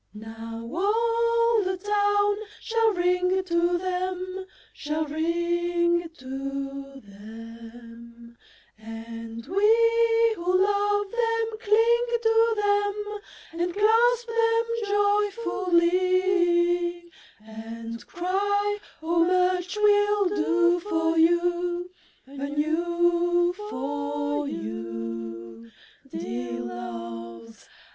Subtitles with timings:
[0.15, 8.35] II Now all the town shall ring to them, Shall ring to them,
[8.79, 13.19] And we who love them cling to them
[13.61, 17.11] And clasp them joyfully;
[17.45, 21.91] And cry, "O much we'll do for you
[22.25, 25.69] Anew for you,
[26.09, 27.69] Dear Loves!